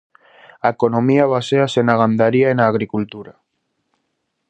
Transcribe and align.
A 0.65 0.67
economía 0.75 1.31
baséase 1.35 1.79
na 1.83 1.99
gandaría 2.01 2.47
e 2.49 2.57
na 2.57 2.65
agricultura. 2.71 3.33